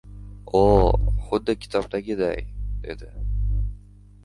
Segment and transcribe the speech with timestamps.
[0.59, 0.61] "O,
[1.25, 2.43] xuddi kitobdagiday!—
[2.89, 3.13] dedi.